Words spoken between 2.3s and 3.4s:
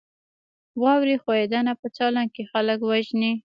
کې خلک وژني؟